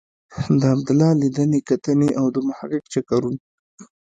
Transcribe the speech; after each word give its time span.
د 0.59 0.61
عبدالله 0.73 1.09
لیدنې 1.21 1.59
کتنې 1.69 2.09
او 2.19 2.25
د 2.35 2.37
محقق 2.47 2.83
چکرونه. 2.93 3.39